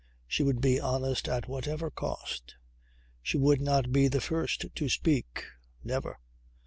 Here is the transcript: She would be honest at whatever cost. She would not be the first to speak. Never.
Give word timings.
She 0.25 0.41
would 0.41 0.61
be 0.61 0.79
honest 0.81 1.29
at 1.29 1.47
whatever 1.47 1.91
cost. 1.91 2.55
She 3.21 3.37
would 3.37 3.61
not 3.61 3.91
be 3.91 4.07
the 4.07 4.19
first 4.19 4.65
to 4.73 4.89
speak. 4.89 5.45
Never. 5.83 6.17